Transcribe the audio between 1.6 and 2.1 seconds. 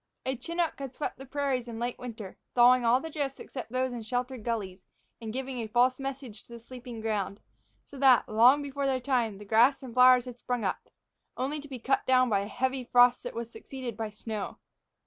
in the late